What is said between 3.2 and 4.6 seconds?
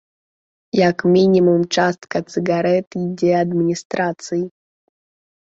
адміністрацыі.